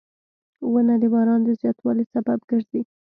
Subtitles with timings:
[0.71, 2.81] •ونه د باران د زیاتوالي سبب ګرځي.